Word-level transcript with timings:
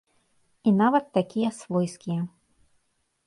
І 0.69 0.71
нават 0.77 1.05
такія 1.17 1.49
свойскія. 1.59 2.21